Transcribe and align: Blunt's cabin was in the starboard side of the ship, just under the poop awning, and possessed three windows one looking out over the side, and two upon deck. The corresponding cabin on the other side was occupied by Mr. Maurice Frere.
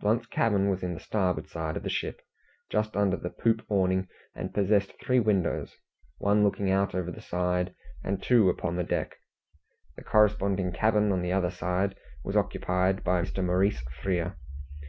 Blunt's 0.00 0.26
cabin 0.26 0.68
was 0.70 0.82
in 0.82 0.94
the 0.94 0.98
starboard 0.98 1.46
side 1.46 1.76
of 1.76 1.84
the 1.84 1.88
ship, 1.88 2.20
just 2.68 2.96
under 2.96 3.16
the 3.16 3.30
poop 3.30 3.64
awning, 3.68 4.08
and 4.34 4.52
possessed 4.52 4.92
three 5.00 5.20
windows 5.20 5.76
one 6.18 6.42
looking 6.42 6.68
out 6.68 6.96
over 6.96 7.12
the 7.12 7.20
side, 7.20 7.72
and 8.02 8.20
two 8.20 8.50
upon 8.50 8.74
deck. 8.86 9.18
The 9.94 10.02
corresponding 10.02 10.72
cabin 10.72 11.12
on 11.12 11.22
the 11.22 11.30
other 11.30 11.50
side 11.52 11.94
was 12.24 12.34
occupied 12.36 13.04
by 13.04 13.22
Mr. 13.22 13.44
Maurice 13.44 13.80
Frere. 14.02 14.36